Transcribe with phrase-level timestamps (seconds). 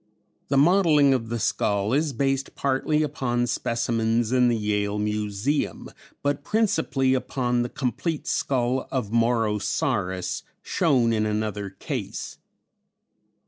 [0.47, 5.89] The modelling of the skull is based partly upon specimens in the Yale Museum,
[6.23, 12.39] but principally upon the complete skull of Morosaurus shown in another case.